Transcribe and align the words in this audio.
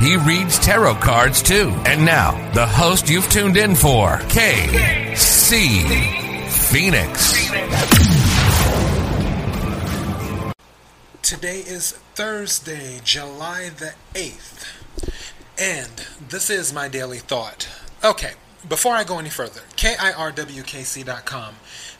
He 0.00 0.16
reads 0.16 0.58
tarot 0.58 0.96
cards 0.96 1.42
too. 1.42 1.72
And 1.86 2.04
now, 2.04 2.32
the 2.52 2.66
host 2.66 3.08
you've 3.08 3.28
tuned 3.30 3.56
in 3.56 3.74
for, 3.74 4.18
KC 4.28 5.80
Phoenix. 6.50 7.50
Today 11.22 11.60
is 11.60 11.92
Thursday, 12.14 13.00
July 13.02 13.70
the 13.70 13.94
8th, 14.12 14.66
and 15.58 16.06
this 16.28 16.50
is 16.50 16.72
my 16.72 16.86
daily 16.86 17.18
thought. 17.18 17.66
Okay, 18.04 18.32
before 18.68 18.94
I 18.94 19.04
go 19.04 19.18
any 19.18 19.30
further, 19.30 19.62
KIRWKC.com, 19.76 21.54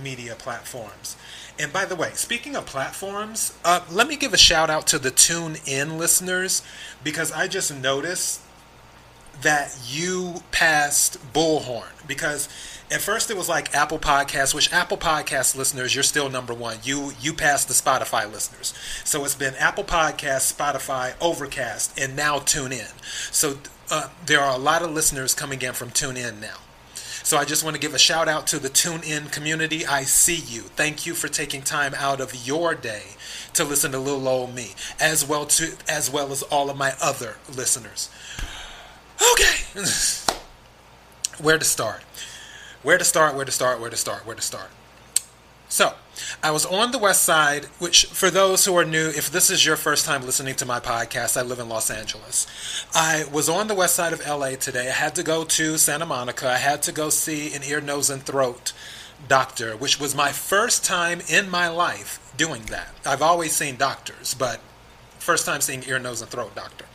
media 0.00 0.34
platforms. 0.34 1.16
And 1.58 1.72
by 1.72 1.84
the 1.84 1.96
way, 1.96 2.10
speaking 2.14 2.56
of 2.56 2.66
platforms, 2.66 3.56
uh, 3.64 3.80
let 3.90 4.08
me 4.08 4.16
give 4.16 4.32
a 4.32 4.38
shout 4.38 4.70
out 4.70 4.86
to 4.88 4.98
the 4.98 5.10
Tune 5.10 5.56
In 5.66 5.98
listeners 5.98 6.62
because 7.04 7.30
I 7.32 7.46
just 7.46 7.74
noticed 7.74 8.40
that 9.42 9.76
you 9.88 10.42
passed 10.50 11.18
Bullhorn 11.32 12.06
because 12.06 12.48
at 12.90 13.00
first 13.00 13.30
it 13.30 13.36
was 13.36 13.48
like 13.48 13.74
Apple 13.74 13.98
Podcasts, 13.98 14.54
which 14.54 14.72
Apple 14.72 14.98
Podcast 14.98 15.56
listeners, 15.56 15.94
you're 15.94 16.04
still 16.04 16.28
number 16.28 16.54
one. 16.54 16.78
You 16.82 17.12
you 17.20 17.32
passed 17.32 17.68
the 17.68 17.74
Spotify 17.74 18.30
listeners, 18.30 18.74
so 19.04 19.24
it's 19.24 19.34
been 19.34 19.54
Apple 19.54 19.84
Podcasts, 19.84 20.54
Spotify, 20.54 21.14
Overcast, 21.20 21.98
and 21.98 22.14
now 22.14 22.38
Tune 22.38 22.72
In. 22.72 22.86
So 23.30 23.58
uh, 23.90 24.08
there 24.26 24.40
are 24.40 24.54
a 24.54 24.58
lot 24.58 24.82
of 24.82 24.90
listeners 24.90 25.34
coming 25.34 25.60
in 25.62 25.72
from 25.72 25.90
Tune 25.90 26.16
In 26.16 26.40
now. 26.40 26.56
So 27.22 27.38
I 27.38 27.44
just 27.44 27.62
want 27.64 27.76
to 27.76 27.80
give 27.80 27.94
a 27.94 27.98
shout 27.98 28.28
out 28.28 28.46
to 28.48 28.58
the 28.58 28.68
Tune 28.68 29.02
In 29.04 29.26
community. 29.26 29.86
I 29.86 30.02
see 30.02 30.36
you. 30.36 30.62
Thank 30.62 31.06
you 31.06 31.14
for 31.14 31.28
taking 31.28 31.62
time 31.62 31.94
out 31.96 32.20
of 32.20 32.46
your 32.46 32.74
day 32.74 33.02
to 33.54 33.64
listen 33.64 33.92
to 33.92 33.98
little 33.98 34.26
old 34.26 34.54
me, 34.54 34.72
as 35.00 35.26
well 35.26 35.46
to 35.46 35.76
as 35.88 36.10
well 36.10 36.32
as 36.32 36.42
all 36.42 36.70
of 36.70 36.76
my 36.76 36.94
other 37.00 37.36
listeners. 37.54 38.10
Okay, 39.32 39.82
where 41.42 41.58
to 41.58 41.64
start? 41.64 42.02
Where 42.82 42.98
to 42.98 43.04
start? 43.04 43.36
Where 43.36 43.44
to 43.44 43.52
start? 43.52 43.80
Where 43.80 43.90
to 43.90 43.96
start? 43.96 44.26
Where 44.26 44.36
to 44.36 44.42
start? 44.42 44.70
So, 45.68 45.94
I 46.42 46.50
was 46.50 46.66
on 46.66 46.90
the 46.90 46.98
west 46.98 47.22
side, 47.22 47.66
which, 47.78 48.06
for 48.06 48.30
those 48.30 48.64
who 48.64 48.76
are 48.76 48.84
new, 48.84 49.08
if 49.08 49.30
this 49.30 49.50
is 49.50 49.64
your 49.64 49.76
first 49.76 50.04
time 50.04 50.22
listening 50.22 50.54
to 50.56 50.66
my 50.66 50.80
podcast, 50.80 51.36
I 51.36 51.42
live 51.42 51.58
in 51.58 51.68
Los 51.68 51.90
Angeles. 51.90 52.46
I 52.94 53.24
was 53.32 53.48
on 53.48 53.68
the 53.68 53.74
west 53.74 53.94
side 53.94 54.12
of 54.12 54.26
LA 54.26 54.56
today. 54.56 54.88
I 54.88 54.92
had 54.92 55.14
to 55.16 55.22
go 55.22 55.44
to 55.44 55.78
Santa 55.78 56.06
Monica. 56.06 56.48
I 56.48 56.58
had 56.58 56.82
to 56.84 56.92
go 56.92 57.10
see 57.10 57.54
an 57.54 57.62
ear, 57.64 57.80
nose, 57.80 58.10
and 58.10 58.22
throat 58.22 58.72
doctor, 59.28 59.76
which 59.76 60.00
was 60.00 60.14
my 60.14 60.32
first 60.32 60.84
time 60.84 61.20
in 61.28 61.48
my 61.48 61.68
life 61.68 62.18
doing 62.36 62.62
that. 62.66 62.88
I've 63.06 63.22
always 63.22 63.52
seen 63.52 63.76
doctors, 63.76 64.34
but 64.34 64.60
first 65.18 65.46
time 65.46 65.60
seeing 65.60 65.82
ear, 65.84 65.98
nose, 65.98 66.20
and 66.20 66.30
throat 66.30 66.54
doctor. 66.54 66.86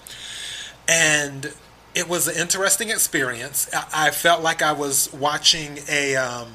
And 0.87 1.53
it 1.95 2.07
was 2.07 2.27
an 2.27 2.35
interesting 2.39 2.89
experience. 2.89 3.69
I, 3.93 4.11
felt 4.11 4.43
like 4.43 4.61
I 4.61 4.73
was 4.73 5.11
watching 5.13 5.79
a. 5.89 6.15
Um, 6.15 6.49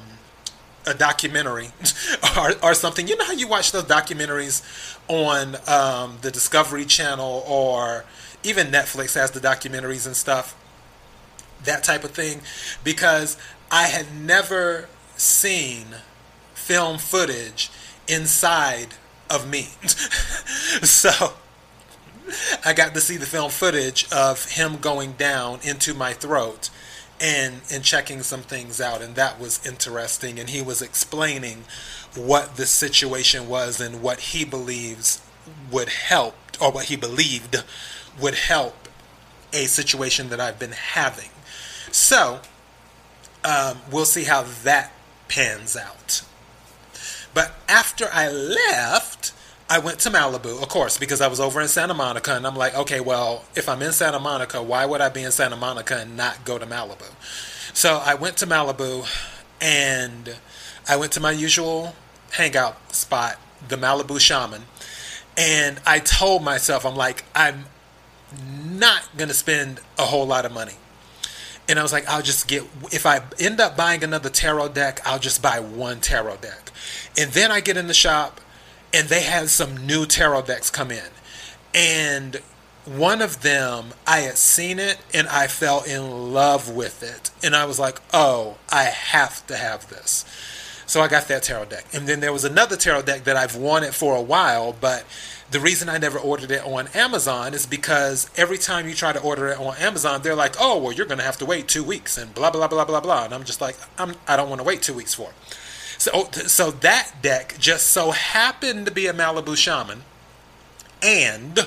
a 0.85 0.93
documentary 0.93 1.69
or, 2.37 2.53
or 2.61 2.73
something. 2.73 3.07
You 3.07 3.17
know 3.17 3.25
how 3.25 3.33
you 3.33 3.47
watch 3.47 3.71
those 3.71 3.83
documentaries 3.83 4.61
on 5.07 5.55
um, 5.67 6.17
the 6.21 6.31
Discovery 6.31 6.85
Channel 6.85 7.43
or 7.47 8.05
even 8.43 8.67
Netflix 8.67 9.15
has 9.15 9.31
the 9.31 9.39
documentaries 9.39 10.05
and 10.05 10.15
stuff, 10.15 10.55
that 11.63 11.83
type 11.83 12.03
of 12.03 12.11
thing, 12.11 12.41
because 12.83 13.37
I 13.71 13.83
had 13.83 14.13
never 14.13 14.89
seen 15.15 15.85
film 16.53 16.97
footage 16.97 17.71
inside 18.07 18.95
of 19.29 19.49
me. 19.49 19.69
so 20.83 21.33
I 22.65 22.73
got 22.73 22.93
to 22.93 23.01
see 23.01 23.17
the 23.17 23.25
film 23.25 23.51
footage 23.51 24.07
of 24.11 24.45
him 24.51 24.77
going 24.77 25.13
down 25.13 25.59
into 25.63 25.93
my 25.93 26.13
throat 26.13 26.69
and 27.21 27.61
and 27.71 27.83
checking 27.83 28.21
some 28.21 28.41
things 28.41 28.81
out 28.81 29.01
and 29.01 29.15
that 29.15 29.39
was 29.39 29.65
interesting 29.65 30.39
and 30.39 30.49
he 30.49 30.61
was 30.61 30.81
explaining 30.81 31.63
what 32.15 32.55
the 32.55 32.65
situation 32.65 33.47
was 33.47 33.79
and 33.79 34.01
what 34.01 34.19
he 34.19 34.43
believes 34.43 35.21
would 35.71 35.89
help 35.89 36.35
or 36.61 36.71
what 36.71 36.85
he 36.85 36.95
believed 36.95 37.63
would 38.19 38.35
help 38.35 38.87
a 39.51 39.65
situation 39.65 40.29
that 40.29 40.39
I've 40.39 40.59
been 40.59 40.71
having. 40.71 41.29
So, 41.91 42.41
um, 43.43 43.79
we'll 43.91 44.05
see 44.05 44.23
how 44.23 44.43
that 44.63 44.91
pans 45.27 45.75
out. 45.75 46.23
But 47.33 47.53
after 47.67 48.07
I 48.11 48.29
left, 48.29 49.32
I 49.69 49.79
went 49.79 49.99
to 49.99 50.09
Malibu, 50.09 50.61
of 50.61 50.69
course, 50.69 50.97
because 50.97 51.21
I 51.21 51.27
was 51.27 51.39
over 51.39 51.61
in 51.61 51.67
Santa 51.67 51.93
Monica, 51.93 52.35
and 52.35 52.45
I'm 52.45 52.55
like, 52.55 52.75
okay, 52.75 52.99
well, 52.99 53.45
if 53.55 53.69
I'm 53.69 53.81
in 53.81 53.93
Santa 53.93 54.19
Monica, 54.19 54.61
why 54.61 54.85
would 54.85 55.01
I 55.01 55.09
be 55.09 55.23
in 55.23 55.31
Santa 55.31 55.55
Monica 55.55 55.97
and 55.97 56.17
not 56.17 56.45
go 56.45 56.57
to 56.57 56.65
Malibu? 56.65 57.09
So 57.73 58.01
I 58.03 58.15
went 58.15 58.37
to 58.37 58.47
Malibu, 58.47 59.07
and 59.61 60.35
I 60.87 60.97
went 60.97 61.11
to 61.13 61.19
my 61.19 61.31
usual 61.31 61.95
hangout 62.31 62.93
spot, 62.93 63.39
the 63.67 63.77
Malibu 63.77 64.19
Shaman, 64.19 64.63
and 65.37 65.79
I 65.85 65.99
told 65.99 66.43
myself, 66.43 66.85
I'm 66.85 66.95
like, 66.95 67.23
I'm 67.33 67.65
not 68.65 69.03
gonna 69.17 69.33
spend 69.33 69.79
a 69.97 70.03
whole 70.03 70.27
lot 70.27 70.45
of 70.45 70.51
money. 70.51 70.73
And 71.69 71.79
I 71.79 71.83
was 71.83 71.93
like, 71.93 72.07
I'll 72.09 72.21
just 72.21 72.47
get, 72.47 72.63
if 72.91 73.05
I 73.05 73.21
end 73.39 73.61
up 73.61 73.77
buying 73.77 74.03
another 74.03 74.29
tarot 74.29 74.69
deck, 74.69 74.99
I'll 75.05 75.19
just 75.19 75.41
buy 75.41 75.59
one 75.61 76.01
tarot 76.01 76.37
deck. 76.37 76.71
And 77.17 77.31
then 77.31 77.51
I 77.51 77.61
get 77.61 77.77
in 77.77 77.87
the 77.87 77.93
shop 77.93 78.41
and 78.93 79.09
they 79.09 79.23
had 79.23 79.49
some 79.49 79.85
new 79.85 80.05
tarot 80.05 80.43
decks 80.43 80.69
come 80.69 80.91
in. 80.91 81.09
And 81.73 82.41
one 82.85 83.21
of 83.21 83.41
them, 83.41 83.93
I 84.05 84.19
had 84.19 84.37
seen 84.37 84.77
it 84.77 84.97
and 85.13 85.27
I 85.27 85.47
fell 85.47 85.83
in 85.83 86.33
love 86.33 86.69
with 86.73 87.01
it. 87.01 87.31
And 87.43 87.55
I 87.55 87.65
was 87.65 87.79
like, 87.79 87.99
oh, 88.13 88.57
I 88.71 88.83
have 88.83 89.45
to 89.47 89.55
have 89.55 89.89
this. 89.89 90.25
So 90.85 91.01
I 91.01 91.07
got 91.07 91.27
that 91.29 91.43
tarot 91.43 91.65
deck. 91.65 91.85
And 91.93 92.07
then 92.07 92.19
there 92.19 92.33
was 92.33 92.43
another 92.43 92.75
tarot 92.75 93.03
deck 93.03 93.23
that 93.23 93.37
I've 93.37 93.55
wanted 93.55 93.95
for 93.95 94.15
a 94.15 94.21
while, 94.21 94.75
but 94.79 95.05
the 95.49 95.59
reason 95.59 95.87
I 95.87 95.97
never 95.97 96.19
ordered 96.19 96.51
it 96.51 96.63
on 96.65 96.87
Amazon 96.93 97.53
is 97.53 97.65
because 97.65 98.29
every 98.35 98.57
time 98.57 98.87
you 98.87 98.93
try 98.93 99.13
to 99.13 99.21
order 99.21 99.47
it 99.47 99.59
on 99.59 99.77
Amazon, 99.77 100.21
they're 100.21 100.35
like, 100.35 100.55
oh, 100.59 100.81
well, 100.81 100.91
you're 100.91 101.05
going 101.05 101.19
to 101.19 101.23
have 101.23 101.37
to 101.37 101.45
wait 101.45 101.67
two 101.67 101.83
weeks 101.83 102.17
and 102.17 102.33
blah, 102.33 102.51
blah, 102.51 102.67
blah, 102.67 102.85
blah, 102.85 102.99
blah. 102.99 103.25
And 103.25 103.33
I'm 103.33 103.43
just 103.43 103.61
like, 103.61 103.77
I'm, 103.97 104.15
I 104.27 104.35
don't 104.35 104.49
want 104.49 104.59
to 104.59 104.65
wait 104.65 104.81
two 104.81 104.93
weeks 104.93 105.13
for 105.13 105.29
it. 105.29 105.57
So, 106.03 106.27
so 106.47 106.69
that 106.69 107.13
deck 107.21 107.55
just 107.59 107.87
so 107.87 108.11
happened 108.11 108.85
to 108.87 108.91
be 108.91 109.07
a 109.07 109.13
Malibu 109.13 109.55
Shaman. 109.55 110.01
And 111.01 111.65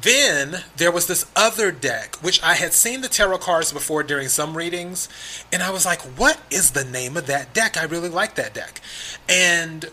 then 0.00 0.62
there 0.76 0.92
was 0.92 1.08
this 1.08 1.26
other 1.34 1.72
deck, 1.72 2.22
which 2.22 2.40
I 2.40 2.54
had 2.54 2.72
seen 2.72 3.00
the 3.00 3.08
tarot 3.08 3.38
cards 3.38 3.72
before 3.72 4.04
during 4.04 4.28
some 4.28 4.56
readings. 4.56 5.08
And 5.52 5.60
I 5.60 5.70
was 5.70 5.84
like, 5.84 6.02
what 6.02 6.40
is 6.52 6.70
the 6.70 6.84
name 6.84 7.16
of 7.16 7.26
that 7.26 7.52
deck? 7.52 7.76
I 7.76 7.82
really 7.82 8.08
like 8.08 8.36
that 8.36 8.54
deck. 8.54 8.80
And 9.28 9.90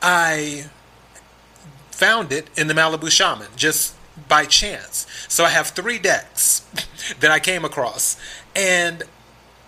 I 0.00 0.70
found 1.90 2.32
it 2.32 2.48
in 2.56 2.68
the 2.68 2.74
Malibu 2.74 3.10
Shaman 3.10 3.48
just 3.54 3.94
by 4.28 4.46
chance. 4.46 5.06
So 5.28 5.44
I 5.44 5.50
have 5.50 5.66
three 5.66 5.98
decks 5.98 6.60
that 7.20 7.30
I 7.30 7.38
came 7.38 7.66
across. 7.66 8.16
And 8.56 9.04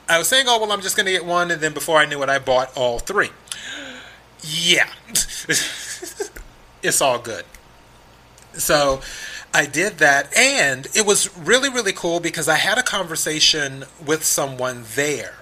I 0.09 0.19
was 0.19 0.29
saying, 0.29 0.47
oh, 0.49 0.61
well, 0.61 0.73
I'm 0.73 0.83
just 0.83 0.97
going 0.97 1.07
to 1.07 1.13
get 1.13 1.25
one. 1.25 1.51
And 1.51 1.61
then 1.61 1.73
before 1.73 1.99
I 1.99 2.07
knew 2.07 2.23
it, 2.23 2.29
I 2.29 2.39
bought 2.39 2.77
all 2.77 2.99
three. 2.99 3.31
Yeah. 4.43 4.89
it's 6.83 7.01
all 7.01 7.19
good. 7.19 7.45
So 8.53 9.01
I 9.53 9.67
did 9.67 9.99
that. 9.99 10.37
And 10.37 10.87
it 10.95 11.07
was 11.07 11.37
really, 11.39 11.71
really 11.71 11.93
cool 11.93 12.21
because 12.21 12.49
I 12.49 12.57
had 12.57 12.79
a 12.79 12.83
conversation 12.83 13.85
with 14.05 14.25
someone 14.25 14.85
there. 14.95 15.35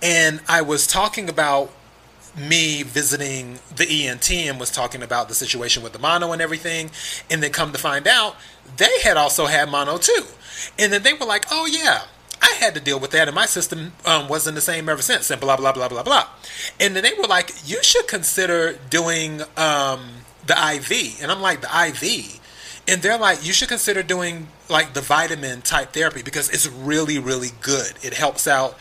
And 0.00 0.40
I 0.48 0.62
was 0.62 0.86
talking 0.86 1.28
about 1.28 1.72
me 2.36 2.82
visiting 2.82 3.58
the 3.74 4.06
ENT 4.06 4.30
and 4.30 4.58
was 4.58 4.70
talking 4.70 5.02
about 5.02 5.28
the 5.28 5.34
situation 5.34 5.82
with 5.82 5.92
the 5.92 5.98
mono 5.98 6.32
and 6.32 6.40
everything. 6.40 6.90
And 7.30 7.42
then 7.42 7.52
come 7.52 7.72
to 7.72 7.78
find 7.78 8.06
out, 8.06 8.36
they 8.76 9.00
had 9.02 9.16
also 9.16 9.46
had 9.46 9.68
mono 9.68 9.98
too. 9.98 10.24
And 10.78 10.92
then 10.92 11.02
they 11.02 11.12
were 11.12 11.26
like, 11.26 11.46
oh, 11.50 11.66
yeah, 11.66 12.02
had 12.62 12.74
to 12.74 12.80
deal 12.80 12.98
with 12.98 13.10
that, 13.10 13.28
and 13.28 13.34
my 13.34 13.46
system 13.46 13.92
um, 14.06 14.28
wasn't 14.28 14.54
the 14.54 14.60
same 14.60 14.88
ever 14.88 15.02
since, 15.02 15.30
and 15.30 15.40
blah, 15.40 15.56
blah, 15.56 15.72
blah, 15.72 15.88
blah, 15.88 16.02
blah. 16.02 16.26
And 16.80 16.96
then 16.96 17.02
they 17.02 17.12
were 17.14 17.26
like, 17.26 17.50
you 17.64 17.82
should 17.82 18.08
consider 18.08 18.78
doing 18.90 19.42
um, 19.56 20.00
the 20.46 20.54
IV. 20.54 21.22
And 21.22 21.30
I'm 21.30 21.40
like, 21.40 21.60
the 21.60 21.68
IV? 21.68 22.40
And 22.88 23.00
they're 23.00 23.18
like, 23.18 23.46
you 23.46 23.52
should 23.52 23.68
consider 23.68 24.02
doing 24.02 24.48
like 24.68 24.94
the 24.94 25.00
vitamin 25.00 25.62
type 25.62 25.92
therapy 25.92 26.22
because 26.22 26.50
it's 26.50 26.68
really, 26.68 27.18
really 27.18 27.50
good. 27.60 27.92
It 28.02 28.14
helps 28.14 28.48
out 28.48 28.76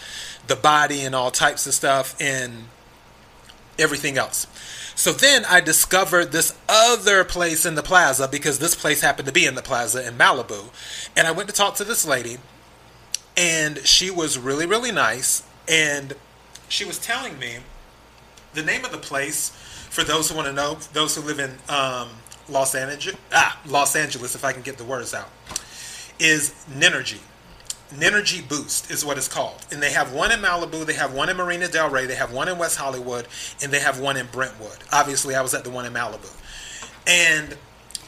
the 0.48 0.56
body 0.56 1.04
and 1.04 1.13
all 1.13 1.30
types 1.30 1.68
of 1.68 1.74
stuff 1.74 2.16
and 2.19 2.66
everything 3.77 4.18
else. 4.18 4.48
So 4.95 5.12
then 5.12 5.45
I 5.45 5.62
discovered 5.62 6.31
this 6.31 6.56
other 6.68 7.24
place 7.24 7.66
in 7.66 7.75
the 7.75 7.84
plaza 7.84 8.27
because 8.27 8.60
this 8.60 8.75
place 8.75 9.01
happened 9.01 9.27
to 9.27 9.34
be 9.34 9.45
in 9.45 9.56
the 9.56 9.62
plaza 9.62 10.06
in 10.06 10.16
Malibu. 10.16 10.69
And 11.16 11.27
I 11.27 11.31
went 11.31 11.50
to 11.50 11.56
talk 11.56 11.75
to 11.75 11.84
this 11.84 12.06
lady, 12.06 12.38
and 13.38 13.78
she 13.80 14.10
was 14.10 14.38
really, 14.38 14.66
really 14.66 14.92
nice. 14.92 15.44
And 15.68 16.13
she 16.68 16.86
was 16.86 16.98
telling 16.98 17.38
me 17.39 17.57
the 18.54 18.63
name 18.63 18.83
of 18.86 18.92
the 18.92 18.98
place 18.98 19.50
for 19.89 20.04
those 20.04 20.30
who 20.30 20.36
want 20.36 20.48
to 20.48 20.54
know, 20.54 20.78
those 20.94 21.16
who 21.16 21.22
live 21.22 21.39
in 21.39 21.51
um, 21.69 22.10
Los 22.50 22.75
Angeles, 22.75 23.18
ah, 23.33 23.60
Los 23.66 23.95
Angeles, 23.95 24.36
if 24.36 24.44
I 24.44 24.54
can 24.54 24.62
get 24.62 24.78
the 24.78 24.83
words 24.83 25.13
out, 25.13 25.30
is 26.19 26.54
Ninergy. 26.72 27.19
Ninergy 27.94 28.48
Boost 28.48 28.89
is 28.89 29.04
what 29.04 29.18
it's 29.18 29.28
called. 29.28 29.66
And 29.72 29.84
they 29.84 29.92
have 29.92 30.13
one 30.13 30.31
in 30.31 30.39
Malibu, 30.39 30.86
they 30.86 30.94
have 30.94 31.13
one 31.13 31.30
in 31.30 31.36
Marina 31.36 31.68
Del 31.68 31.89
Rey, 31.89 32.06
they 32.06 32.16
have 32.16 32.31
one 32.31 32.48
in 32.48 32.57
West 32.57 32.77
Hollywood, 32.77 33.27
and 33.62 33.72
they 33.72 33.80
have 33.80 34.00
one 34.00 34.16
in 34.16 34.27
Brentwood. 34.27 34.77
Obviously, 34.94 35.36
I 35.36 35.42
was 35.42 35.54
at 35.54 35.66
the 35.66 35.69
one 35.69 35.86
in 35.86 35.94
Malibu. 35.94 36.31
And 37.06 37.57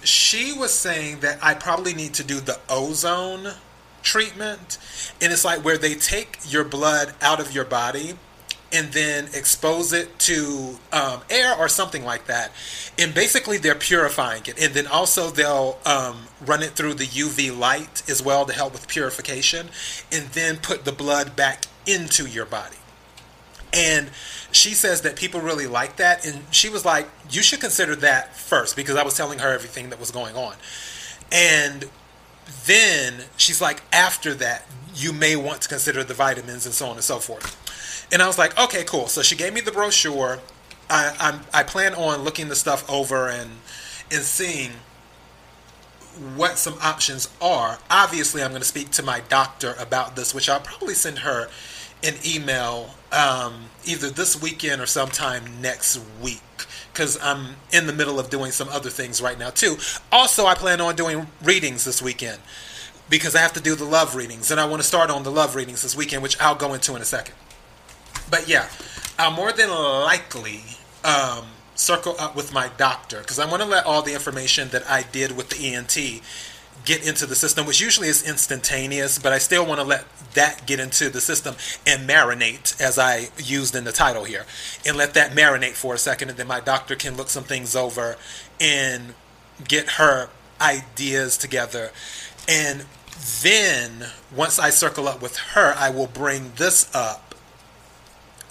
she 0.04 0.54
was 0.54 0.74
saying 0.74 1.20
that 1.20 1.44
I 1.44 1.54
probably 1.54 1.94
need 1.94 2.14
to 2.16 2.24
do 2.24 2.40
the 2.40 2.60
ozone 2.70 3.54
treatment. 4.04 4.78
And 5.22 5.34
it's 5.34 5.44
like 5.44 5.64
where 5.66 5.78
they 5.78 5.96
take 5.96 6.38
your 6.48 6.64
blood 6.64 7.14
out 7.22 7.40
of 7.40 7.54
your 7.54 7.66
body 7.66 8.14
and 8.74 8.92
then 8.92 9.26
expose 9.36 9.94
it 9.94 10.18
to 10.18 10.78
um, 10.92 11.22
air 11.30 11.56
or 11.58 11.70
something 11.70 12.04
like 12.04 12.26
that. 12.26 12.52
And 12.98 13.14
basically, 13.14 13.60
they're 13.60 13.76
purifying 13.76 14.42
it. 14.48 14.62
And 14.62 14.74
then 14.74 14.88
also, 14.88 15.30
they'll 15.30 15.78
um, 15.86 16.26
run 16.46 16.64
it 16.64 16.72
through 16.72 16.96
the 16.96 17.06
UV 17.06 17.58
light 17.58 18.04
as 18.10 18.24
well 18.24 18.46
to 18.46 18.54
help 18.54 18.74
with 18.74 18.88
purification, 18.88 19.68
and 20.12 20.26
then 20.30 20.58
put 20.58 20.86
the 20.86 20.92
blood 20.92 21.36
back 21.36 21.66
into 21.86 22.28
your 22.28 22.46
body. 22.46 22.78
And 23.72 24.10
she 24.52 24.72
says 24.72 25.02
that 25.02 25.16
people 25.16 25.40
really 25.42 25.68
like 25.68 25.98
that. 25.98 26.26
And 26.26 26.42
she 26.52 26.70
was 26.70 26.84
like, 26.84 27.08
You 27.30 27.44
should 27.44 27.60
consider 27.60 27.96
that 27.98 28.36
first 28.36 28.76
because 28.76 28.96
I 28.96 29.04
was 29.04 29.16
telling 29.16 29.40
her 29.40 29.54
everything 29.54 29.92
that 29.92 30.00
was 30.00 30.10
going 30.10 30.36
on. 30.36 30.56
And 31.32 31.90
then 32.66 33.26
she's 33.38 33.62
like, 33.62 33.82
After 33.92 34.34
that, 34.36 34.66
you 34.96 35.14
may 35.14 35.36
want 35.36 35.62
to 35.62 35.70
consider 35.70 36.04
the 36.04 36.14
vitamins 36.14 36.66
and 36.66 36.74
so 36.74 36.88
on 36.88 36.96
and 36.96 37.04
so 37.04 37.20
forth. 37.20 37.60
And 38.12 38.22
I 38.22 38.28
was 38.28 38.38
like, 38.38 38.58
okay, 38.60 38.84
cool. 38.84 39.08
So 39.08 39.22
she 39.22 39.36
gave 39.36 39.54
me 39.54 39.62
the 39.62 39.72
brochure. 39.72 40.40
I 40.90 41.16
I'm, 41.20 41.42
I 41.54 41.64
plan 41.64 41.94
on 41.96 42.22
looking 42.22 42.50
the 42.50 42.56
stuff 42.56 42.90
over 42.90 43.30
and 43.30 43.52
and 44.12 44.22
seeing 44.22 44.72
what 46.36 46.60
some 46.60 46.76
options 46.82 47.28
are. 47.42 47.80
Obviously, 47.90 48.44
I'm 48.44 48.52
going 48.52 48.62
to 48.62 48.68
speak 48.68 48.92
to 48.92 49.04
my 49.04 49.22
doctor 49.30 49.76
about 49.80 50.16
this, 50.16 50.34
which 50.36 50.48
I'll 50.48 50.60
probably 50.60 50.94
send 50.94 51.20
her 51.20 51.50
an 52.04 52.14
email 52.24 52.92
um, 53.12 53.70
either 53.86 54.10
this 54.12 54.40
weekend 54.40 54.80
or 54.80 54.86
sometime 54.86 55.60
next 55.62 56.00
week 56.22 56.42
because 56.94 57.20
I'm 57.22 57.56
in 57.72 57.88
the 57.88 57.94
middle 57.94 58.20
of 58.20 58.30
doing 58.30 58.52
some 58.52 58.70
other 58.70 58.90
things 58.90 59.22
right 59.22 59.38
now 59.38 59.50
too. 59.50 59.78
Also, 60.12 60.46
I 60.46 60.54
plan 60.54 60.80
on 60.80 60.96
doing 60.96 61.28
readings 61.44 61.84
this 61.84 62.02
weekend 62.02 62.40
because 63.10 63.36
I 63.36 63.40
have 63.40 63.54
to 63.54 63.60
do 63.60 63.76
the 63.76 63.84
love 63.84 64.16
readings, 64.16 64.52
and 64.52 64.60
I 64.60 64.66
want 64.66 64.82
to 64.82 64.88
start 64.88 65.10
on 65.10 65.24
the 65.24 65.32
love 65.32 65.56
readings 65.56 65.82
this 65.82 65.98
weekend, 65.98 66.24
which 66.24 66.40
I'll 66.40 66.56
go 66.56 66.74
into 66.74 66.96
in 66.96 67.02
a 67.02 67.06
second. 67.06 67.36
But 68.30 68.48
yeah, 68.48 68.70
I'll 69.20 69.32
more 69.32 69.52
than 69.52 69.70
likely 69.70 70.64
um, 71.04 71.46
circle 71.76 72.16
up 72.20 72.36
with 72.36 72.54
my 72.54 72.70
doctor 72.78 73.20
because 73.20 73.40
I 73.40 73.50
want 73.50 73.62
to 73.62 73.68
let 73.68 73.86
all 73.86 74.02
the 74.02 74.14
information 74.14 74.70
that 74.70 74.90
I 74.90 75.04
did 75.04 75.36
with 75.36 75.50
the 75.50 75.74
ENT 75.74 76.22
get 76.86 77.08
into 77.08 77.26
the 77.26 77.36
system, 77.36 77.66
which 77.66 77.80
usually 77.80 78.08
is 78.08 78.28
instantaneous, 78.28 79.18
but 79.18 79.32
I 79.32 79.38
still 79.38 79.66
want 79.66 79.80
to 79.80 79.86
let 79.86 80.06
that 80.34 80.66
get 80.66 80.80
into 80.80 81.10
the 81.10 81.22
system 81.22 81.56
and 81.88 82.08
marinate, 82.08 82.80
as 82.82 83.00
I 83.00 83.30
used 83.38 83.76
in 83.76 83.84
the 83.84 83.92
title 83.92 84.26
here, 84.26 84.46
and 84.86 84.98
let 84.98 85.14
that 85.14 85.32
marinate 85.32 85.74
for 85.74 85.94
a 85.94 85.98
second, 85.98 86.30
and 86.30 86.38
then 86.38 86.48
my 86.48 86.60
doctor 86.60 86.96
can 86.96 87.16
look 87.16 87.30
some 87.30 87.44
things 87.44 87.76
over 87.76 88.18
and 88.60 89.14
get 89.68 89.92
her 89.92 90.30
ideas 90.60 91.38
together. 91.38 91.92
And 92.48 92.86
then, 93.42 94.08
once 94.36 94.60
I 94.60 94.70
circle 94.70 95.08
up 95.08 95.22
with 95.22 95.38
her, 95.38 95.74
I 95.78 95.90
will 95.90 96.08
bring 96.08 96.54
this 96.56 96.94
up 96.94 97.36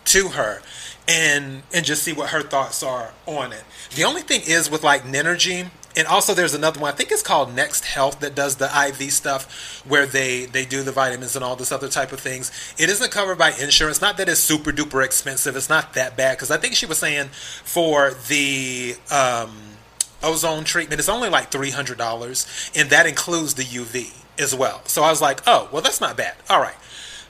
to 0.04 0.28
her 0.28 0.62
and 1.08 1.62
and 1.72 1.84
just 1.84 2.02
see 2.02 2.12
what 2.12 2.30
her 2.30 2.42
thoughts 2.42 2.82
are 2.82 3.12
on 3.26 3.52
it. 3.52 3.64
The 3.94 4.04
only 4.04 4.22
thing 4.22 4.42
is 4.46 4.70
with 4.70 4.82
like 4.82 5.04
Ninergy, 5.04 5.70
and 5.96 6.06
also 6.06 6.34
there's 6.34 6.54
another 6.54 6.80
one 6.80 6.92
I 6.92 6.96
think 6.96 7.10
it's 7.10 7.22
called 7.22 7.54
Next 7.54 7.84
Health 7.84 8.20
that 8.20 8.34
does 8.34 8.56
the 8.56 8.66
IV 8.66 9.12
stuff 9.12 9.82
where 9.86 10.06
they 10.06 10.46
they 10.46 10.64
do 10.64 10.82
the 10.82 10.92
vitamins 10.92 11.36
and 11.36 11.44
all 11.44 11.56
this 11.56 11.72
other 11.72 11.88
type 11.88 12.12
of 12.12 12.20
things. 12.20 12.50
It 12.78 12.88
isn't 12.88 13.10
covered 13.10 13.38
by 13.38 13.52
insurance. 13.52 14.00
Not 14.00 14.16
that 14.16 14.28
it's 14.28 14.40
super 14.40 14.72
duper 14.72 15.04
expensive. 15.04 15.56
It's 15.56 15.68
not 15.68 15.94
that 15.94 16.16
bad 16.16 16.36
because 16.36 16.50
I 16.50 16.56
think 16.56 16.74
she 16.74 16.86
was 16.86 16.98
saying 16.98 17.28
for 17.28 18.12
the 18.28 18.96
um, 19.10 19.56
ozone 20.22 20.64
treatment 20.64 20.98
it's 20.98 21.08
only 21.08 21.28
like 21.28 21.50
three 21.50 21.70
hundred 21.70 21.98
dollars, 21.98 22.46
and 22.74 22.90
that 22.90 23.06
includes 23.06 23.54
the 23.54 23.64
UV 23.64 24.12
as 24.38 24.54
well. 24.54 24.82
So 24.84 25.02
I 25.02 25.10
was 25.10 25.20
like, 25.20 25.40
oh 25.46 25.68
well, 25.72 25.82
that's 25.82 26.00
not 26.00 26.16
bad. 26.16 26.34
All 26.48 26.60
right, 26.60 26.76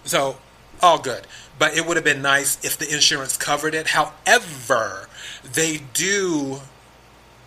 so 0.05 0.37
all 0.81 0.99
good 0.99 1.27
but 1.59 1.77
it 1.77 1.87
would 1.87 1.97
have 1.97 2.05
been 2.05 2.23
nice 2.23 2.59
if 2.65 2.77
the 2.77 2.93
insurance 2.93 3.37
covered 3.37 3.73
it. 3.73 3.89
However, 3.89 5.09
they 5.45 5.83
do 5.95 6.61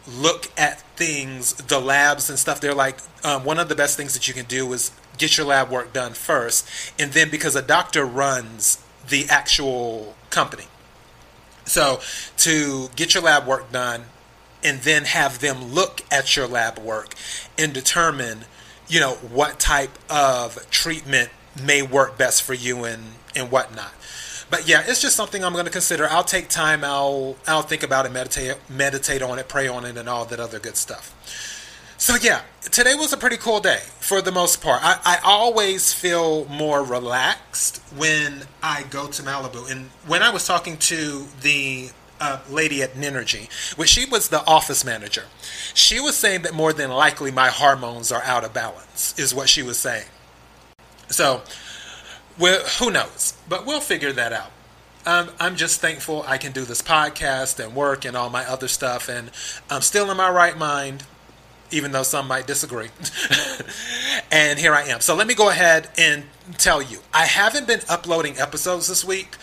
look 0.07 0.51
at 0.57 0.81
things, 0.97 1.53
the 1.53 1.79
labs 1.79 2.29
and 2.29 2.37
stuff. 2.37 2.61
They're 2.61 2.73
like, 2.73 2.97
um, 3.23 3.43
one 3.43 3.59
of 3.59 3.69
the 3.69 3.75
best 3.75 3.97
things 3.97 4.13
that 4.13 4.27
you 4.27 4.33
can 4.33 4.45
do 4.45 4.71
is 4.73 4.91
get 5.17 5.37
your 5.37 5.47
lab 5.47 5.69
work 5.69 5.93
done 5.93 6.13
first, 6.13 6.67
and 6.99 7.11
then 7.13 7.29
because 7.29 7.55
a 7.55 7.61
doctor 7.61 8.05
runs 8.05 8.83
the 9.07 9.25
actual 9.29 10.15
company. 10.29 10.65
So 11.65 11.99
to 12.37 12.89
get 12.95 13.13
your 13.13 13.23
lab 13.23 13.47
work 13.47 13.71
done 13.71 14.05
and 14.63 14.81
then 14.81 15.05
have 15.05 15.39
them 15.39 15.73
look 15.73 16.01
at 16.11 16.35
your 16.35 16.47
lab 16.47 16.77
work 16.79 17.15
and 17.57 17.74
determine, 17.74 18.45
you 18.88 19.00
know, 19.00 19.13
what 19.15 19.59
type 19.59 19.97
of 20.09 20.69
treatment 20.69 21.29
may 21.59 21.81
work 21.81 22.17
best 22.17 22.43
for 22.43 22.53
you 22.53 22.83
and, 22.83 23.03
and 23.35 23.50
whatnot 23.50 23.94
but 24.49 24.67
yeah, 24.67 24.83
it's 24.85 25.01
just 25.01 25.15
something 25.15 25.43
I'm 25.43 25.53
going 25.53 25.65
to 25.65 25.71
consider. 25.71 26.07
I'll 26.09 26.23
take 26.23 26.49
time. 26.49 26.83
I'll 26.83 27.35
I'll 27.47 27.61
think 27.61 27.83
about 27.83 28.05
it, 28.05 28.11
meditate 28.11 28.57
meditate 28.69 29.21
on 29.21 29.39
it, 29.39 29.47
pray 29.47 29.67
on 29.67 29.85
it, 29.85 29.97
and 29.97 30.07
all 30.07 30.25
that 30.25 30.39
other 30.39 30.59
good 30.59 30.77
stuff. 30.77 31.13
So 31.97 32.15
yeah, 32.21 32.41
today 32.61 32.93
was 32.93 33.13
a 33.13 33.17
pretty 33.17 33.37
cool 33.37 33.61
day 33.61 33.79
for 33.99 34.21
the 34.21 34.31
most 34.31 34.61
part. 34.61 34.81
I, 34.83 34.99
I 35.05 35.19
always 35.23 35.93
feel 35.93 36.45
more 36.45 36.83
relaxed 36.83 37.81
when 37.95 38.43
I 38.61 38.83
go 38.83 39.07
to 39.07 39.23
Malibu. 39.23 39.71
And 39.71 39.89
when 40.05 40.21
I 40.21 40.29
was 40.29 40.45
talking 40.45 40.77
to 40.77 41.25
the 41.41 41.89
uh, 42.19 42.41
lady 42.49 42.83
at 42.83 42.93
Ninergy, 42.95 43.49
which 43.77 43.89
she 43.89 44.05
was 44.05 44.27
the 44.29 44.45
office 44.45 44.83
manager, 44.83 45.23
she 45.73 45.99
was 46.01 46.17
saying 46.17 46.41
that 46.41 46.53
more 46.53 46.73
than 46.73 46.91
likely 46.91 47.31
my 47.31 47.47
hormones 47.47 48.11
are 48.11 48.23
out 48.23 48.43
of 48.43 48.53
balance, 48.53 49.17
is 49.17 49.33
what 49.33 49.47
she 49.47 49.63
was 49.63 49.79
saying. 49.79 50.07
So 51.07 51.43
well, 52.39 52.62
who 52.80 52.92
knows? 52.92 53.34
But 53.48 53.65
we'll 53.65 53.82
figure 53.82 54.12
that 54.13 54.34
out. 54.34 54.51
Um, 55.06 55.30
I'm 55.39 55.56
just 55.56 55.82
thankful 55.82 56.24
I 56.27 56.38
can 56.38 56.51
do 56.51 56.65
this 56.65 56.82
podcast 56.82 57.63
and 57.63 57.75
work 57.75 58.06
and 58.06 58.18
all 58.18 58.30
my 58.30 58.44
other 58.46 58.68
stuff, 58.68 59.08
and 59.08 59.30
I'm 59.70 59.82
still 59.82 60.10
in 60.10 60.18
my 60.18 60.30
right 60.30 60.58
mind, 60.58 61.04
even 61.70 61.92
though 61.92 62.04
some 62.04 62.27
might 62.27 62.48
disagree. 62.48 62.89
and 64.32 64.58
here 64.58 64.74
I 64.74 64.84
am. 64.84 65.01
So 65.01 65.15
let 65.15 65.27
me 65.27 65.36
go 65.36 65.50
ahead 65.50 65.89
and 65.98 66.24
tell 66.58 66.82
you 66.82 67.00
I 67.13 67.25
haven't 67.25 67.68
been 67.68 67.82
uploading 67.88 68.39
episodes 68.39 68.88
this 68.88 69.06
week 69.06 69.36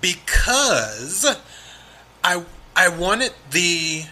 because 0.00 1.26
I 2.22 2.44
I 2.76 2.88
wanted 2.88 3.32
the 3.50 4.04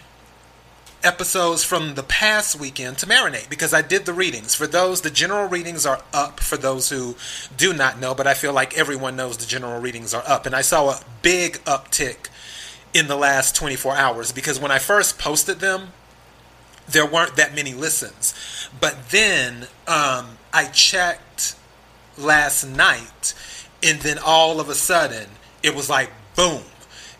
episodes 1.07 1.63
from 1.63 1.95
the 1.95 2.03
past 2.03 2.59
weekend 2.59 2.97
to 2.97 3.05
marinate 3.05 3.49
because 3.49 3.73
I 3.73 3.81
did 3.81 4.05
the 4.05 4.13
readings. 4.13 4.53
For 4.53 4.67
those, 4.67 5.01
the 5.01 5.09
general 5.09 5.47
readings 5.47 5.85
are 5.85 6.03
up 6.13 6.41
for 6.41 6.57
those 6.57 6.89
who 6.89 7.15
do 7.55 7.73
not 7.73 7.97
know, 7.97 8.13
but 8.13 8.27
I 8.27 8.33
feel 8.33 8.51
like 8.51 8.77
everyone 8.77 9.15
knows 9.15 9.37
the 9.37 9.45
general 9.45 9.79
readings 9.79 10.13
are 10.13 10.23
up. 10.27 10.45
And 10.45 10.53
I 10.53 10.61
saw 10.61 10.89
a 10.89 10.99
big 11.21 11.53
uptick 11.63 12.27
in 12.93 13.07
the 13.07 13.15
last 13.15 13.55
24 13.55 13.95
hours 13.95 14.33
because 14.33 14.59
when 14.59 14.69
I 14.69 14.79
first 14.79 15.17
posted 15.17 15.59
them, 15.59 15.93
there 16.89 17.05
weren't 17.05 17.37
that 17.37 17.55
many 17.55 17.73
listens. 17.73 18.33
But 18.79 19.09
then 19.09 19.67
um, 19.87 20.37
I 20.51 20.65
checked 20.73 21.55
last 22.17 22.65
night, 22.65 23.33
and 23.81 24.01
then 24.01 24.17
all 24.23 24.59
of 24.59 24.67
a 24.67 24.75
sudden, 24.75 25.29
it 25.63 25.73
was 25.73 25.89
like 25.89 26.11
boom 26.35 26.63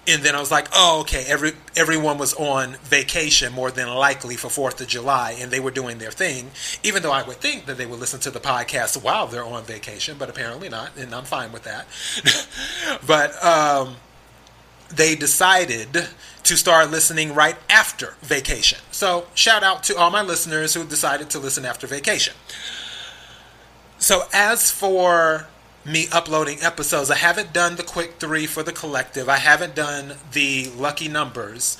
and 0.07 0.23
then 0.23 0.35
I 0.35 0.39
was 0.39 0.51
like, 0.51 0.67
oh, 0.73 1.01
okay, 1.01 1.25
every 1.27 1.51
everyone 1.75 2.17
was 2.17 2.33
on 2.35 2.75
vacation 2.83 3.51
more 3.53 3.71
than 3.71 3.89
likely 3.89 4.35
for 4.35 4.49
Fourth 4.49 4.79
of 4.79 4.87
July, 4.87 5.35
and 5.39 5.51
they 5.51 5.59
were 5.59 5.71
doing 5.71 5.97
their 5.97 6.11
thing. 6.11 6.51
Even 6.83 7.03
though 7.03 7.11
I 7.11 7.23
would 7.23 7.37
think 7.37 7.65
that 7.65 7.77
they 7.77 7.85
would 7.85 7.99
listen 7.99 8.19
to 8.21 8.31
the 8.31 8.39
podcast 8.39 9.01
while 9.03 9.27
they're 9.27 9.43
on 9.43 9.63
vacation, 9.63 10.17
but 10.17 10.29
apparently 10.29 10.69
not, 10.69 10.95
and 10.97 11.13
I'm 11.13 11.25
fine 11.25 11.51
with 11.51 11.63
that. 11.63 11.87
but 13.07 13.43
um, 13.43 13.97
they 14.89 15.15
decided 15.15 16.07
to 16.43 16.55
start 16.55 16.89
listening 16.89 17.33
right 17.33 17.57
after 17.69 18.15
vacation. 18.21 18.79
So 18.91 19.27
shout 19.33 19.63
out 19.63 19.83
to 19.83 19.97
all 19.97 20.09
my 20.09 20.21
listeners 20.21 20.73
who 20.73 20.85
decided 20.85 21.29
to 21.31 21.39
listen 21.39 21.65
after 21.65 21.87
vacation. 21.87 22.33
So 23.99 24.23
as 24.31 24.71
for 24.71 25.47
me 25.87 26.07
uploading 26.11 26.59
episodes. 26.61 27.09
I 27.09 27.15
haven't 27.15 27.53
done 27.53 27.77
the 27.77 27.83
quick 27.83 28.19
three 28.19 28.45
for 28.45 28.61
the 28.61 28.73
collective. 28.73 29.29
I 29.29 29.37
haven't 29.37 29.73
done 29.73 30.15
the 30.33 30.69
lucky 30.75 31.07
numbers. 31.07 31.77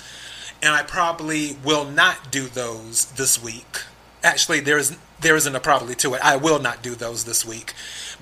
And 0.62 0.74
I 0.74 0.82
probably 0.82 1.58
will 1.64 1.86
not 1.86 2.32
do 2.32 2.48
those 2.48 3.06
this 3.06 3.42
week. 3.44 3.84
Actually, 4.24 4.62
there's 4.62 4.98
there 5.20 5.36
isn't 5.36 5.56
a 5.56 5.60
probably 5.60 5.96
to 5.96 6.14
it. 6.14 6.22
I 6.24 6.36
will 6.36 6.60
not 6.60 6.82
do 6.82 6.96
those 6.96 7.26
this 7.26 7.46
week 7.46 7.74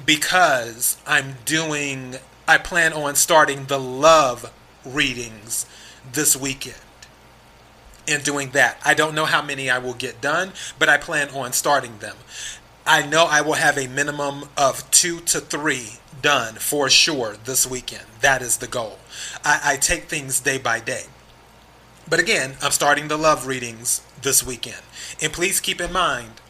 because 0.05 0.97
I'm 1.05 1.35
doing 1.45 2.15
I 2.47 2.57
plan 2.57 2.93
on 2.93 3.15
starting 3.15 3.65
the 3.65 3.79
love 3.79 4.51
readings 4.85 5.65
this 6.11 6.35
weekend 6.35 6.75
and 8.07 8.23
doing 8.23 8.51
that. 8.51 8.79
I 8.83 8.93
don't 8.93 9.15
know 9.15 9.25
how 9.25 9.41
many 9.41 9.69
I 9.69 9.79
will 9.79 9.93
get 9.93 10.21
done, 10.21 10.51
but 10.77 10.89
I 10.89 10.97
plan 10.97 11.29
on 11.29 11.53
starting 11.53 11.97
them. 11.99 12.17
I 12.87 13.05
know 13.05 13.25
I 13.25 13.41
will 13.41 13.53
have 13.53 13.77
a 13.77 13.87
minimum 13.87 14.49
of 14.55 14.89
two 14.91 15.19
to 15.21 15.39
three 15.39 15.93
done 16.21 16.55
for 16.55 16.89
sure 16.89 17.35
this 17.43 17.65
weekend. 17.65 18.05
That 18.21 18.43
is 18.43 18.57
the 18.57 18.67
goal. 18.67 18.99
I, 19.43 19.59
I 19.63 19.77
take 19.77 20.03
things 20.03 20.39
day 20.39 20.59
by 20.59 20.79
day. 20.79 21.05
But 22.07 22.19
again, 22.19 22.55
I'm 22.61 22.71
starting 22.71 23.07
the 23.07 23.17
love 23.17 23.47
readings 23.47 24.01
this 24.21 24.45
weekend. 24.45 24.81
And 25.21 25.33
please 25.33 25.59
keep 25.59 25.81
in 25.81 25.91
mind 25.91 26.41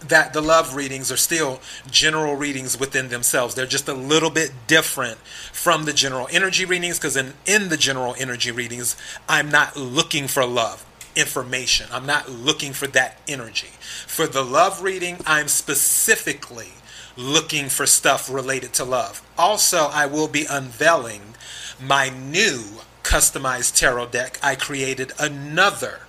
that 0.00 0.32
the 0.32 0.40
love 0.40 0.76
readings 0.76 1.10
are 1.10 1.16
still 1.16 1.60
general 1.90 2.36
readings 2.36 2.78
within 2.78 3.08
themselves. 3.08 3.56
They're 3.56 3.66
just 3.66 3.88
a 3.88 3.94
little 3.94 4.30
bit 4.30 4.52
different 4.68 5.18
from 5.52 5.84
the 5.84 5.92
general 5.92 6.28
energy 6.30 6.64
readings 6.64 6.98
because 6.98 7.16
in, 7.16 7.34
in 7.46 7.68
the 7.68 7.76
general 7.76 8.14
energy 8.18 8.52
readings, 8.52 8.96
I'm 9.28 9.50
not 9.50 9.76
looking 9.76 10.28
for 10.28 10.46
love 10.46 10.84
information. 11.16 11.88
I'm 11.90 12.06
not 12.06 12.30
looking 12.30 12.72
for 12.72 12.86
that 12.88 13.18
energy. 13.26 13.70
For 14.06 14.26
the 14.26 14.44
love 14.44 14.82
reading, 14.82 15.18
I'm 15.26 15.48
specifically 15.48 16.72
looking 17.16 17.68
for 17.68 17.86
stuff 17.86 18.30
related 18.30 18.72
to 18.74 18.84
love. 18.84 19.22
Also, 19.38 19.88
I 19.90 20.06
will 20.06 20.28
be 20.28 20.46
unveiling 20.48 21.34
my 21.82 22.10
new 22.10 22.62
customized 23.02 23.76
tarot 23.76 24.08
deck. 24.08 24.38
I 24.42 24.54
created 24.54 25.12
another 25.18 26.00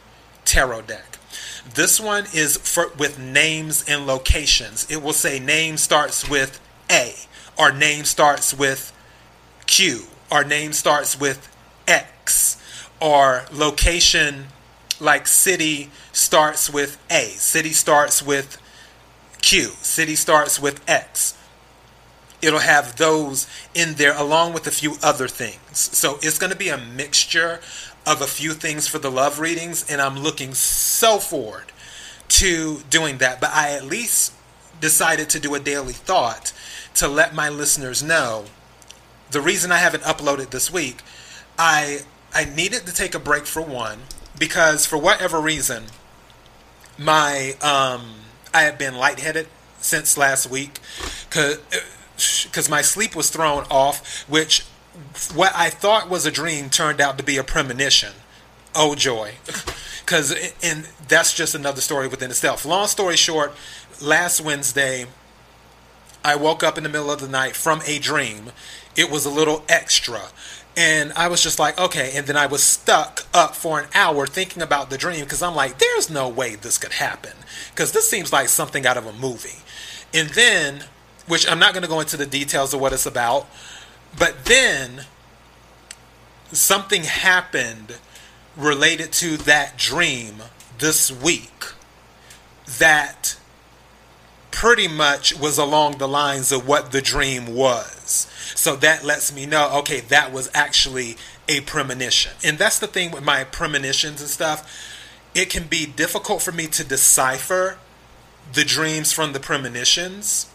tarot 0.45 0.83
deck. 0.83 1.17
This 1.73 1.99
one 1.99 2.25
is 2.33 2.57
for 2.57 2.91
with 2.97 3.19
names 3.19 3.85
and 3.87 4.07
locations. 4.07 4.89
It 4.89 5.01
will 5.01 5.13
say 5.13 5.39
name 5.39 5.77
starts 5.77 6.27
with 6.27 6.59
A, 6.89 7.13
or 7.57 7.71
name 7.71 8.05
starts 8.05 8.53
with 8.53 8.93
Q, 9.65 10.03
or 10.31 10.43
name 10.43 10.73
starts 10.73 11.19
with 11.19 11.53
X, 11.87 12.57
or 12.99 13.45
location 13.51 14.47
like 14.99 15.27
city 15.27 15.89
starts 16.11 16.71
with 16.71 16.97
A, 17.09 17.29
city 17.37 17.71
starts 17.71 18.23
with 18.23 18.57
Q, 19.41 19.69
city 19.81 20.15
starts 20.15 20.59
with 20.59 20.83
X. 20.89 21.35
It'll 22.41 22.59
have 22.59 22.97
those 22.97 23.47
in 23.73 23.95
there 23.95 24.15
along 24.15 24.53
with 24.53 24.67
a 24.67 24.71
few 24.71 24.95
other 25.01 25.27
things. 25.27 25.77
So 25.77 26.17
it's 26.21 26.37
going 26.37 26.51
to 26.51 26.57
be 26.57 26.69
a 26.69 26.77
mixture 26.77 27.59
of 28.05 28.21
a 28.21 28.27
few 28.27 28.53
things 28.53 28.87
for 28.87 28.99
the 28.99 29.11
love 29.11 29.39
readings, 29.39 29.89
and 29.89 30.01
I'm 30.01 30.19
looking 30.19 30.53
so 30.53 31.17
forward 31.17 31.65
to 32.29 32.81
doing 32.89 33.17
that. 33.17 33.41
But 33.41 33.51
I 33.53 33.71
at 33.71 33.83
least 33.83 34.33
decided 34.79 35.29
to 35.31 35.39
do 35.39 35.55
a 35.55 35.59
daily 35.59 35.93
thought 35.93 36.53
to 36.95 37.07
let 37.07 37.33
my 37.33 37.49
listeners 37.49 38.03
know 38.03 38.45
the 39.31 39.41
reason 39.41 39.71
I 39.71 39.77
haven't 39.77 40.03
uploaded 40.03 40.51
this 40.51 40.71
week. 40.71 41.01
I 41.57 42.01
I 42.33 42.45
needed 42.45 42.85
to 42.85 42.93
take 42.93 43.15
a 43.15 43.19
break 43.19 43.45
for 43.45 43.61
one 43.61 43.99
because 44.37 44.85
for 44.85 44.97
whatever 44.97 45.39
reason, 45.39 45.85
my 46.97 47.55
um, 47.61 48.15
I 48.53 48.61
have 48.63 48.77
been 48.77 48.95
lightheaded 48.95 49.47
since 49.79 50.17
last 50.17 50.49
week 50.49 50.79
because 51.29 52.69
my 52.69 52.81
sleep 52.81 53.15
was 53.15 53.29
thrown 53.29 53.65
off, 53.69 54.25
which 54.27 54.65
what 55.33 55.51
I 55.55 55.69
thought 55.69 56.09
was 56.09 56.25
a 56.25 56.31
dream 56.31 56.69
turned 56.69 56.99
out 56.99 57.17
to 57.17 57.23
be 57.23 57.37
a 57.37 57.43
premonition. 57.43 58.13
Oh 58.75 58.95
joy. 58.95 59.35
Because, 60.07 60.33
and 60.63 60.87
that's 61.09 61.33
just 61.33 61.53
another 61.53 61.81
story 61.81 62.07
within 62.07 62.29
itself. 62.29 62.63
Long 62.63 62.87
story 62.87 63.17
short, 63.17 63.53
last 64.01 64.39
Wednesday, 64.39 65.05
I 66.23 66.37
woke 66.37 66.63
up 66.63 66.77
in 66.77 66.83
the 66.83 66.89
middle 66.89 67.11
of 67.11 67.19
the 67.19 67.27
night 67.27 67.57
from 67.57 67.81
a 67.85 67.99
dream. 67.99 68.53
It 68.95 69.11
was 69.11 69.25
a 69.25 69.29
little 69.29 69.65
extra. 69.67 70.21
And 70.77 71.11
I 71.13 71.27
was 71.27 71.41
just 71.41 71.57
like, 71.57 71.77
okay. 71.79 72.11
And 72.13 72.27
then 72.27 72.37
I 72.37 72.45
was 72.45 72.61
stuck 72.61 73.25
up 73.33 73.55
for 73.55 73.79
an 73.79 73.87
hour 73.95 74.27
thinking 74.27 74.61
about 74.61 74.91
the 74.91 74.97
dream 74.97 75.21
because 75.21 75.41
I'm 75.41 75.55
like, 75.55 75.79
there's 75.79 76.07
no 76.07 76.29
way 76.29 76.53
this 76.53 76.77
could 76.77 76.93
happen 76.93 77.33
because 77.71 77.93
this 77.93 78.07
seems 78.07 78.31
like 78.31 78.47
something 78.47 78.85
out 78.85 78.95
of 78.95 79.07
a 79.07 79.11
movie. 79.11 79.63
And 80.13 80.29
then, 80.29 80.83
which 81.27 81.49
I'm 81.49 81.57
not 81.57 81.73
going 81.73 81.81
to 81.81 81.89
go 81.89 81.99
into 81.99 82.15
the 82.15 82.27
details 82.27 82.75
of 82.75 82.79
what 82.79 82.93
it's 82.93 83.07
about, 83.07 83.49
but 84.17 84.45
then 84.45 85.05
something 86.51 87.03
happened 87.03 87.97
related 88.55 89.11
to 89.13 89.35
that 89.37 89.77
dream 89.77 90.35
this 90.77 91.11
week 91.11 91.65
that 92.77 93.35
pretty 94.51 94.87
much 94.87 95.37
was 95.39 95.57
along 95.57 95.97
the 95.97 96.07
lines 96.07 96.51
of 96.51 96.67
what 96.67 96.91
the 96.91 97.01
dream 97.01 97.55
was. 97.55 97.96
So 98.55 98.75
that 98.77 99.03
lets 99.03 99.33
me 99.33 99.45
know, 99.45 99.77
okay, 99.79 100.01
that 100.01 100.31
was 100.31 100.49
actually 100.53 101.17
a 101.47 101.61
premonition. 101.61 102.31
And 102.43 102.57
that's 102.57 102.79
the 102.79 102.87
thing 102.87 103.11
with 103.11 103.23
my 103.23 103.43
premonitions 103.43 104.21
and 104.21 104.29
stuff. 104.29 104.69
It 105.33 105.49
can 105.49 105.67
be 105.67 105.85
difficult 105.85 106.41
for 106.41 106.51
me 106.51 106.67
to 106.67 106.83
decipher 106.83 107.77
the 108.53 108.63
dreams 108.63 109.11
from 109.11 109.33
the 109.33 109.39
premonitions 109.39 110.49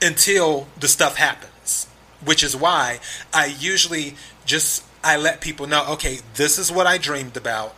until 0.00 0.68
the 0.78 0.88
stuff 0.88 1.16
happens, 1.16 1.86
which 2.24 2.42
is 2.42 2.56
why 2.56 3.00
I 3.32 3.46
usually 3.46 4.14
just 4.44 4.84
I 5.02 5.16
let 5.16 5.40
people 5.40 5.66
know, 5.66 5.86
okay, 5.92 6.18
this 6.34 6.58
is 6.58 6.72
what 6.72 6.86
I 6.86 6.98
dreamed 6.98 7.36
about. 7.36 7.74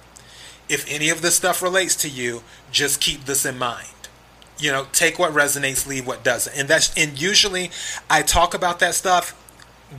If 0.69 0.91
any 0.91 1.11
of 1.11 1.23
this 1.23 1.37
stuff 1.37 1.63
relates 1.63 1.95
to 1.97 2.09
you, 2.09 2.43
just 2.71 3.01
keep 3.01 3.25
this 3.25 3.45
in 3.45 3.59
mind 3.59 3.89
you 4.59 4.71
know 4.71 4.87
take 4.93 5.19
what 5.19 5.33
resonates 5.33 5.87
leave 5.87 6.07
what 6.07 6.25
doesn't. 6.25 6.57
And 6.57 6.69
that's 6.69 6.97
and 6.97 7.21
usually 7.21 7.71
i 8.11 8.23
talk 8.23 8.55
about 8.55 8.79
that 8.81 8.95
stuff 8.95 9.31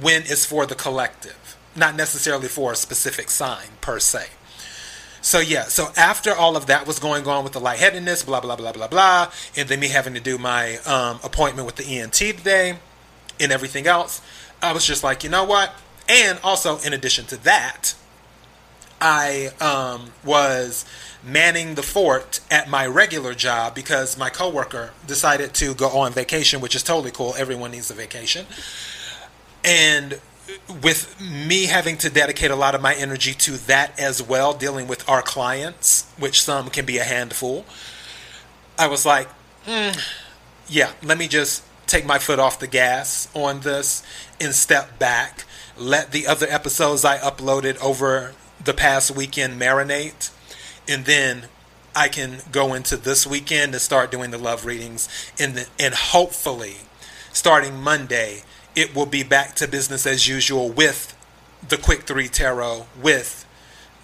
when 0.01 0.23
it's 0.23 0.45
for 0.45 0.65
the 0.65 0.75
collective 0.75 1.57
not 1.75 1.95
necessarily 1.95 2.47
for 2.47 2.73
a 2.73 2.75
specific 2.75 3.29
sign 3.29 3.67
per 3.81 3.99
se. 3.99 4.27
So 5.21 5.39
yeah 5.39 5.63
so 5.63 5.89
after 5.97 6.33
all 6.33 6.55
of 6.55 6.67
that 6.67 6.87
was 6.87 6.99
going 6.99 7.27
on 7.27 7.43
with 7.43 7.53
the 7.53 7.59
lightheadedness 7.59 8.25
blah 8.25 8.39
blah 8.39 8.55
blah 8.55 8.71
blah 8.71 8.87
blah 8.87 9.31
and 9.55 9.67
then 9.67 9.79
me 9.79 9.89
having 9.89 10.13
to 10.13 10.19
do 10.19 10.37
my 10.37 10.77
um, 10.85 11.19
appointment 11.23 11.65
with 11.65 11.75
the 11.75 11.99
ent 11.99 12.13
today 12.13 12.77
and 13.39 13.51
everything 13.51 13.87
else 13.87 14.21
i 14.61 14.71
was 14.73 14.85
just 14.85 15.03
like 15.03 15.23
you 15.23 15.29
know 15.29 15.43
what? 15.43 15.73
And 16.07 16.39
also 16.43 16.79
in 16.79 16.93
addition 16.93 17.25
to 17.27 17.37
that 17.43 17.93
i 19.01 19.51
um, 19.61 20.11
was 20.23 20.85
manning 21.31 21.75
the 21.75 21.83
fort 21.83 22.39
at 22.49 22.69
my 22.69 22.85
regular 22.85 23.33
job 23.33 23.75
because 23.75 24.17
my 24.17 24.29
coworker 24.29 24.91
decided 25.05 25.53
to 25.55 25.73
go 25.73 25.89
on 25.89 26.11
vacation, 26.11 26.61
which 26.61 26.75
is 26.75 26.83
totally 26.83 27.11
cool. 27.11 27.35
Everyone 27.37 27.71
needs 27.71 27.89
a 27.89 27.93
vacation. 27.93 28.45
And 29.63 30.19
with 30.81 31.19
me 31.21 31.65
having 31.65 31.97
to 31.97 32.09
dedicate 32.09 32.51
a 32.51 32.55
lot 32.55 32.75
of 32.75 32.81
my 32.81 32.95
energy 32.95 33.33
to 33.33 33.51
that 33.67 33.99
as 33.99 34.21
well, 34.21 34.53
dealing 34.53 34.87
with 34.87 35.07
our 35.07 35.21
clients, 35.21 36.11
which 36.17 36.41
some 36.41 36.69
can 36.69 36.85
be 36.85 36.97
a 36.97 37.03
handful, 37.03 37.65
I 38.77 38.87
was 38.87 39.05
like, 39.05 39.27
mm, 39.65 39.99
yeah, 40.67 40.91
let 41.03 41.17
me 41.17 41.27
just 41.27 41.63
take 41.87 42.05
my 42.05 42.19
foot 42.19 42.39
off 42.39 42.59
the 42.59 42.67
gas 42.67 43.27
on 43.33 43.61
this 43.61 44.03
and 44.39 44.53
step 44.53 44.99
back. 44.99 45.45
Let 45.77 46.11
the 46.11 46.27
other 46.27 46.47
episodes 46.49 47.03
I 47.03 47.17
uploaded 47.17 47.81
over 47.81 48.33
the 48.63 48.73
past 48.73 49.15
weekend 49.15 49.59
marinate 49.59 50.31
and 50.87 51.05
then 51.05 51.45
I 51.95 52.07
can 52.07 52.39
go 52.51 52.73
into 52.73 52.97
this 52.97 53.25
weekend 53.25 53.73
and 53.73 53.81
start 53.81 54.11
doing 54.11 54.31
the 54.31 54.37
love 54.37 54.65
readings, 54.65 55.09
and 55.39 55.55
the, 55.55 55.67
and 55.79 55.93
hopefully, 55.93 56.77
starting 57.33 57.81
Monday, 57.81 58.43
it 58.75 58.95
will 58.95 59.05
be 59.05 59.23
back 59.23 59.55
to 59.55 59.67
business 59.67 60.05
as 60.05 60.27
usual 60.27 60.69
with 60.69 61.15
the 61.67 61.77
quick 61.77 62.03
three 62.03 62.27
tarot, 62.27 62.85
with 63.01 63.45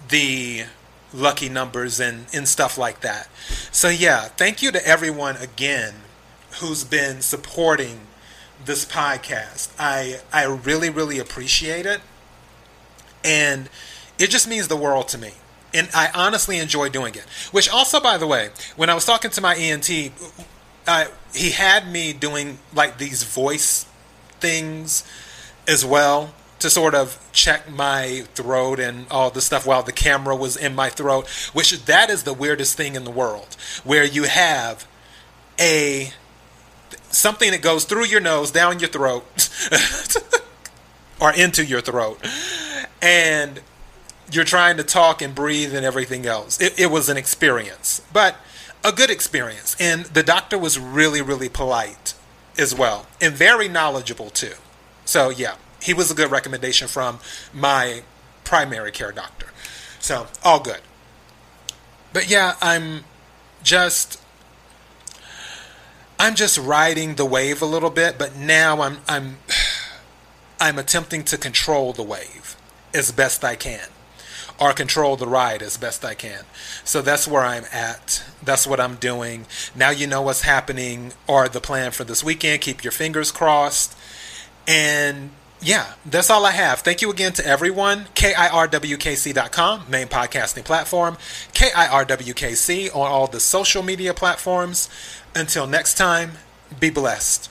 the 0.08 0.64
lucky 1.12 1.48
numbers 1.48 2.00
and 2.00 2.26
and 2.34 2.48
stuff 2.48 2.76
like 2.76 3.00
that. 3.00 3.28
So 3.72 3.88
yeah, 3.88 4.28
thank 4.28 4.62
you 4.62 4.70
to 4.72 4.86
everyone 4.86 5.36
again 5.36 5.94
who's 6.60 6.84
been 6.84 7.20
supporting 7.22 8.00
this 8.64 8.84
podcast. 8.84 9.72
I 9.78 10.20
I 10.32 10.44
really 10.44 10.90
really 10.90 11.18
appreciate 11.18 11.86
it. 11.86 12.00
And 13.24 13.68
it 14.18 14.30
just 14.30 14.48
means 14.48 14.68
the 14.68 14.76
world 14.76 15.08
to 15.08 15.18
me. 15.18 15.32
And 15.74 15.88
I 15.94 16.10
honestly 16.14 16.58
enjoy 16.58 16.88
doing 16.88 17.14
it. 17.14 17.24
Which 17.50 17.68
also, 17.68 18.00
by 18.00 18.18
the 18.18 18.26
way, 18.26 18.50
when 18.76 18.88
I 18.88 18.94
was 18.94 19.04
talking 19.04 19.30
to 19.32 19.40
my 19.40 19.54
ENT, 19.56 19.90
uh, 20.86 21.06
he 21.34 21.50
had 21.50 21.90
me 21.90 22.12
doing 22.12 22.58
like 22.74 22.98
these 22.98 23.22
voice 23.22 23.86
things 24.40 25.04
as 25.68 25.84
well 25.84 26.32
to 26.58 26.70
sort 26.70 26.94
of 26.94 27.18
check 27.32 27.70
my 27.70 28.24
throat 28.34 28.80
and 28.80 29.06
all 29.10 29.30
the 29.30 29.40
stuff 29.40 29.66
while 29.66 29.82
the 29.82 29.92
camera 29.92 30.34
was 30.34 30.56
in 30.56 30.74
my 30.74 30.88
throat, 30.88 31.28
which 31.52 31.84
that 31.84 32.08
is 32.08 32.22
the 32.22 32.32
weirdest 32.32 32.76
thing 32.76 32.94
in 32.94 33.04
the 33.04 33.10
world, 33.10 33.56
where 33.84 34.04
you 34.04 34.24
have 34.24 34.86
a 35.60 36.10
something 37.10 37.50
that 37.50 37.62
goes 37.62 37.84
through 37.84 38.06
your 38.06 38.20
nose, 38.20 38.50
down 38.50 38.78
your 38.78 38.88
throat, 38.88 39.24
or 41.20 41.32
into 41.34 41.64
your 41.64 41.80
throat, 41.80 42.18
and 43.02 43.60
you're 44.30 44.44
trying 44.44 44.76
to 44.76 44.84
talk 44.84 45.22
and 45.22 45.34
breathe 45.34 45.74
and 45.74 45.84
everything 45.84 46.26
else. 46.26 46.60
It, 46.60 46.78
it 46.78 46.90
was 46.90 47.08
an 47.08 47.16
experience, 47.16 48.02
but 48.12 48.36
a 48.84 48.92
good 48.92 49.10
experience. 49.10 49.76
And 49.78 50.06
the 50.06 50.22
doctor 50.22 50.58
was 50.58 50.78
really, 50.78 51.22
really 51.22 51.48
polite 51.48 52.14
as 52.58 52.74
well, 52.74 53.06
and 53.20 53.34
very 53.34 53.68
knowledgeable 53.68 54.30
too. 54.30 54.54
So, 55.04 55.30
yeah 55.30 55.56
he 55.86 55.94
was 55.94 56.10
a 56.10 56.14
good 56.14 56.30
recommendation 56.30 56.88
from 56.88 57.20
my 57.52 58.02
primary 58.44 58.90
care 58.90 59.12
doctor. 59.12 59.46
So, 60.00 60.26
all 60.44 60.60
good. 60.60 60.80
But 62.12 62.28
yeah, 62.28 62.56
I'm 62.60 63.04
just 63.62 64.20
I'm 66.18 66.34
just 66.34 66.58
riding 66.58 67.16
the 67.16 67.24
wave 67.24 67.60
a 67.60 67.66
little 67.66 67.90
bit, 67.90 68.18
but 68.18 68.36
now 68.36 68.80
I'm 68.80 68.98
I'm 69.08 69.38
I'm 70.60 70.78
attempting 70.78 71.22
to 71.24 71.38
control 71.38 71.92
the 71.92 72.02
wave 72.02 72.56
as 72.94 73.12
best 73.12 73.44
I 73.44 73.56
can 73.56 73.88
or 74.58 74.72
control 74.72 75.16
the 75.16 75.26
ride 75.26 75.62
as 75.62 75.76
best 75.76 76.04
I 76.04 76.14
can. 76.14 76.44
So 76.84 77.02
that's 77.02 77.28
where 77.28 77.42
I'm 77.42 77.64
at. 77.72 78.24
That's 78.42 78.66
what 78.66 78.80
I'm 78.80 78.96
doing. 78.96 79.46
Now 79.74 79.90
you 79.90 80.06
know 80.06 80.22
what's 80.22 80.42
happening 80.42 81.12
or 81.26 81.48
the 81.48 81.60
plan 81.60 81.90
for 81.90 82.04
this 82.04 82.24
weekend. 82.24 82.62
Keep 82.62 82.84
your 82.84 82.92
fingers 82.92 83.30
crossed. 83.30 83.96
And 84.66 85.30
yeah, 85.60 85.94
that's 86.04 86.30
all 86.30 86.44
I 86.44 86.52
have. 86.52 86.80
Thank 86.80 87.02
you 87.02 87.10
again 87.10 87.32
to 87.34 87.46
everyone. 87.46 88.06
KIRWKC.com, 88.14 89.84
main 89.88 90.06
podcasting 90.06 90.64
platform. 90.64 91.16
KIRWKC 91.54 92.94
on 92.94 93.10
all 93.10 93.26
the 93.26 93.40
social 93.40 93.82
media 93.82 94.14
platforms. 94.14 94.88
Until 95.34 95.66
next 95.66 95.94
time, 95.94 96.32
be 96.78 96.90
blessed. 96.90 97.50